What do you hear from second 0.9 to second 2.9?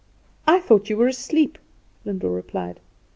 were asleep," Lyndall replied.